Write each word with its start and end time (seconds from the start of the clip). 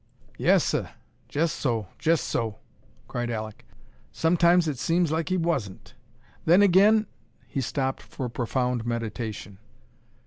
"Yes, 0.39 0.63
seh, 0.63 0.87
jest 1.29 1.55
so, 1.57 1.85
jest 1.99 2.23
so," 2.23 2.57
cried 3.07 3.29
Alek. 3.29 3.63
"Sometimes 4.11 4.67
it 4.67 4.79
seems 4.79 5.11
like 5.11 5.29
he 5.29 5.37
wasn't. 5.37 5.93
Then 6.43 6.63
agin" 6.63 7.05
He 7.53 7.61
stopped 7.61 8.01
for 8.01 8.27
profound 8.27 8.83
meditation. 8.83 9.59